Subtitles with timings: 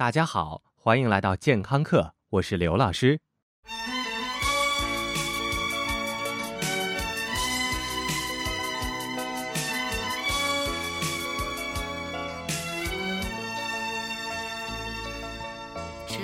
[0.00, 3.20] 大家好，欢迎来到健康课，我是刘老师。
[16.08, 16.16] 这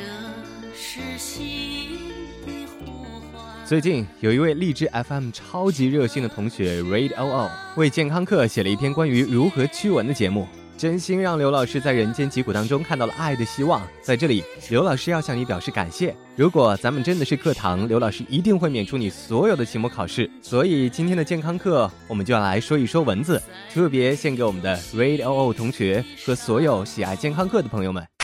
[0.74, 1.98] 是心
[2.46, 13.80] 的呼唤最近有一位荔枝 FM 超级热心的同学 Raid OO 为健康课写了一篇关于如何驱蚊的节目，真心让刘老师在人间疾苦当中看到了爱的希望。
[14.02, 16.14] 在这里，刘老师要向你表示感谢。
[16.34, 20.30] 如果咱们真的是课堂，刘老师一定会免除你所有的期末考试。
[20.42, 28.15] 所以今天的健康课，我们就要来说一说蚊子，特别献给我们的 Raid OO 同学和所有喜爱健康课的朋友们。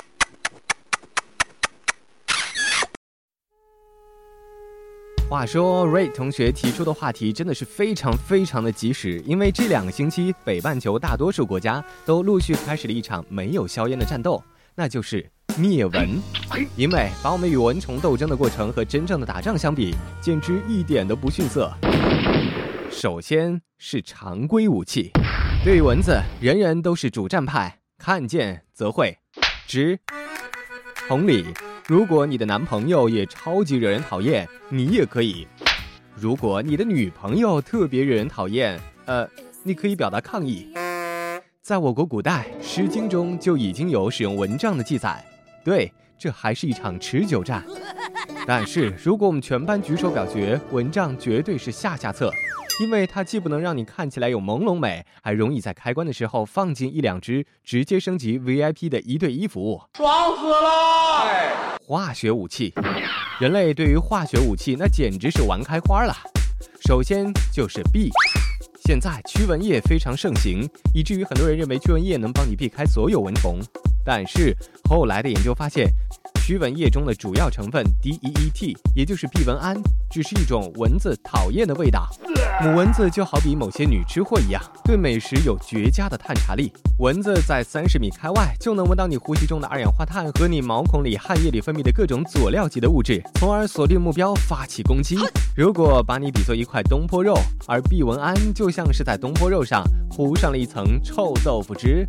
[5.32, 16.20] 话说，，Ray 同学提出的话题真的是非常非常的及时，因为这两个星期，北半球大多数国家都陆续开始了一场没有硝烟的战斗，那就是灭蚊。
[16.76, 21.72] 因为把我们与蚊虫斗争的过程和真正的打仗相比，简直一点都不逊色。
[22.90, 25.10] 首先是常规武器，
[25.64, 29.16] 对于蚊子，人人都是主战派，看见则会
[29.66, 29.98] 直。
[31.08, 31.46] 同理。
[31.88, 35.46] 如果你的男朋友也超级惹人讨厌，你也可以；
[36.14, 39.28] 如果你的女朋友特别惹人讨厌，呃，
[39.64, 40.72] 你可以表达抗议。
[41.60, 45.24] 在我国古代，《诗经》中就已经有使用蚊帐的记载。
[45.64, 47.64] 对，这还是一场持久战。
[48.46, 52.32] 但是，如果我们全班举手表决，蚊帐绝对是下下策。
[52.80, 61.76] 因为它既不能让你看起来有朦胧美，还容易在开关的时候放进一两只，直接升级 VIP 的一对一服务，爽死了！
[61.84, 62.72] 化学武器，
[63.40, 66.14] 人类对于化学武器那简直是玩开花了。
[66.86, 68.10] 首先就是 B，
[68.84, 73.58] 现在驱蚊液非常盛行，以至于很多人认为驱蚊液能帮你避开所有蚊虫。
[74.04, 74.52] 但是
[74.88, 75.88] 后来的研究发现。
[76.44, 82.10] 驱蚊液中的主要成分 DEET，也就是避蚊胺，只是一种蚊子讨厌的味道。
[82.60, 86.72] 母蚊子就好比某些女吃货一样，对美食有绝佳的探查力。
[86.98, 95.16] 蚊子在三十米开外就能闻到你呼吸中的二氧化碳和你毛孔里、汗液里分泌的各种佐料级的物质，从而锁定目标发起攻击。
[95.56, 97.38] 如果把你比作一块东坡肉，
[97.68, 102.04] 而避蚊胺就像是在东坡肉上糊上了一层臭豆腐汁。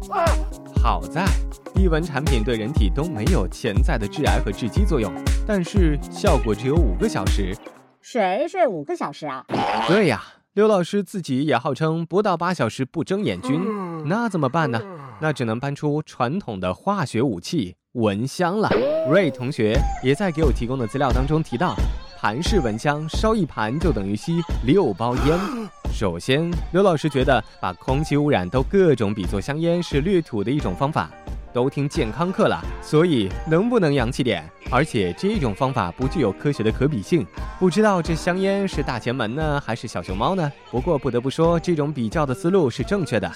[0.81, 1.23] 好在，
[1.73, 5.11] 避蚊产品对人体都没有潜在的致癌和致畸作用，
[5.45, 7.55] 但是效果只有五个小时。
[8.01, 9.45] 谁睡五个小时啊？
[9.87, 10.21] 对呀，
[10.53, 13.59] 刘老师自己也号称不到八小时不睁眼君，
[14.05, 14.81] 那怎么办呢？
[15.19, 18.69] 那只能搬出传统的化学武器蚊香了。
[19.09, 21.75] 瑞同学也在给我提供的资料当中提到，
[22.19, 25.39] 盘式蚊香烧一盘就等于吸六包烟。
[25.93, 31.09] 首先，刘老师觉得把空气污染都各种比作香烟是略土的一种方法。
[31.53, 34.43] 都听健康课了，所以能不能洋气点？
[34.71, 37.25] 而且这种方法不具有科学的可比性。
[37.59, 40.51] 不知道这香烟是大前门呢，还是小熊猫呢？
[40.71, 43.31] 不过不得不说，这种比较的思路是正确的。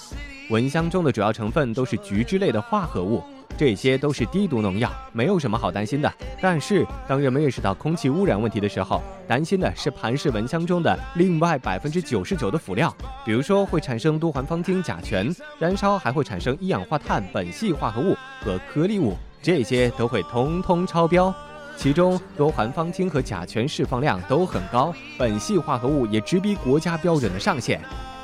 [0.49, 3.23] 蚊香中的主要成分都是菊之类的化合物。
[3.55, 6.11] 这些都是低毒农药，没有什么好担心的。
[6.41, 12.93] 但是，当人们认识到空气污染问题的时候，担心的是盘式蚊香中的另外百分之九十九的辅料，
[13.25, 21.33] 比如说会产生多环芳烃、甲醛，燃烧还会产生一氧化碳、苯系化合物和颗粒物，这些都会通通超标。
[21.75, 27.79] 其中，多环芳烃和甲醛释放量都很高，苯系化合物也直逼国家标准的上限。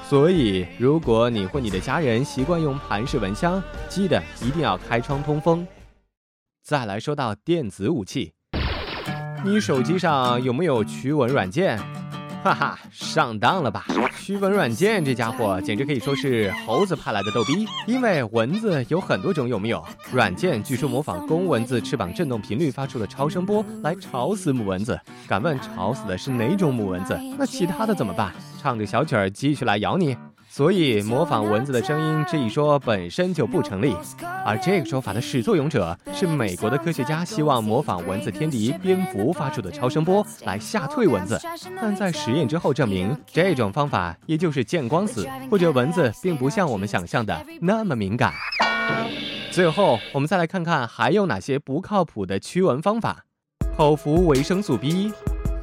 [0.10, 5.66] 所以，如果你或你的家人习惯用盘式蚊香，记得一定要开窗通风。
[6.62, 8.34] 再来说到电子武器，
[9.44, 11.80] 你手机上有没有驱蚊软件？
[12.44, 13.86] 哈哈，上当了吧！
[14.20, 19.82] 驱蚊软件这家伙简直可以说是猴子派来的逗逼，因为蚊子有很多种，有没有？
[20.12, 25.00] 软件据说模仿公蚊子翅膀振动频率发出的超声波来吵死母蚊子。
[25.26, 27.18] 敢问吵死的是哪种母蚊子？
[27.40, 28.34] 那其他的怎么办？
[28.62, 30.18] 唱着小曲儿继续来咬你？
[30.54, 33.96] 所以模仿蚊子的声音这一说本身就不成立，
[34.46, 41.42] 而这个说法的始作俑者是美国的科学家，希望模仿蚊子天敌蝙蝠发出的超声波来吓退蚊子，
[41.82, 48.32] 但在实验之后证明这种方法也就是见光死，或者蚊子并不像我们想象的那么敏感。
[49.50, 53.26] 最后，我们再来看看还有哪些不靠谱的驱蚊方法：
[53.76, 55.12] 口服维生素 B，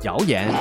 [0.03, 0.53] 谣言，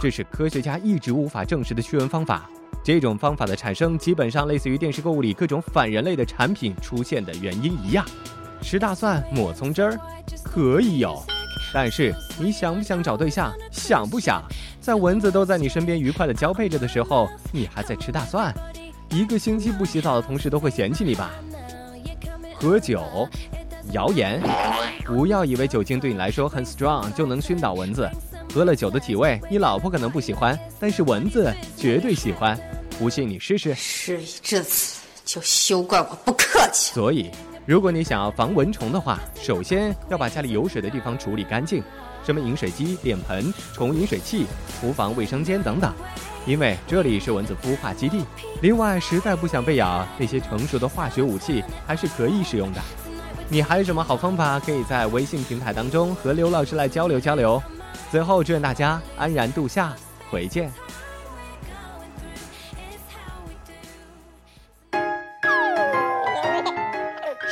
[0.00, 2.48] 这是科学家一直无法证实的驱蚊方法。
[2.86, 8.06] 这种方法的产生，基本上类似于电视购物里各种反人类的产品出现的原因一样。
[8.62, 9.98] 吃大蒜抹葱汁儿
[10.44, 11.20] 可以有，
[11.74, 13.52] 但是你想不想找对象？
[13.72, 14.40] 想不想？
[14.80, 18.54] 在蚊子都在你身边愉快的交配着的时候，你还在吃大蒜？
[19.10, 21.32] 一个星期不洗澡的同事都会嫌弃你吧？
[22.54, 23.28] 喝酒，
[23.90, 24.40] 谣言。
[25.04, 28.08] 不要以为酒精对你来说很 strong 就能熏倒蚊子，
[28.54, 32.56] 喝了酒的体味你老婆可能不喜欢，但是蚊子绝对喜欢。
[32.98, 33.74] 不信你试试。
[33.74, 36.92] 事已至此，就休怪我不客气。
[36.94, 37.30] 所以，
[37.66, 41.82] 如果你想要防蚊虫的话，首先要把家里有水的地方处理干净，
[42.24, 44.46] 什么饮水机、脸盆、宠物饮水器、
[44.80, 45.92] 厨房卫生间等等，
[46.46, 48.24] 因为这里是蚊子孵化基地。
[48.62, 52.80] 另外，实在不想被咬，那些成熟的化学武器还是可以使用的。
[53.48, 57.62] 你还有什么好方法可以在微信平台当中和刘老师来交流交流？
[58.10, 59.94] 最后，祝愿大家安然度夏，
[60.30, 60.72] 回见。